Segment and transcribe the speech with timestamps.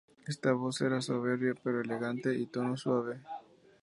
[0.25, 3.21] Esta voz era soberbia, pero elegante y de tono suave.